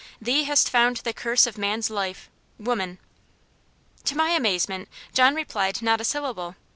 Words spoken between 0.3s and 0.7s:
hast